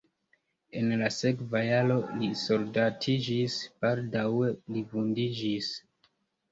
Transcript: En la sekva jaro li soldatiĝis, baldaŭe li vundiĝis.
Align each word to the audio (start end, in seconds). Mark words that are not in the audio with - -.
En 0.79 0.87
la 1.01 1.09
sekva 1.17 1.61
jaro 1.67 1.99
li 2.21 2.31
soldatiĝis, 2.45 3.59
baldaŭe 3.85 4.53
li 4.73 4.87
vundiĝis. 4.97 5.75